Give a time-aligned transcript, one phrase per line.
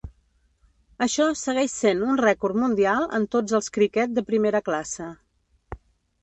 [1.05, 5.11] Això segueix sent un rècord mundial en tots els criquet de primera classe.